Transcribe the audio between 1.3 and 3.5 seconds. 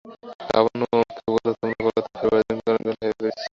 বললে, তোমার কলকাতায় ফেরবার দিন অনেককাল হল পেরিয়ে গেছে।